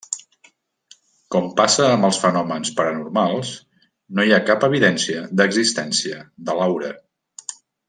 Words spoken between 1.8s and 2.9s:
amb els fenòmens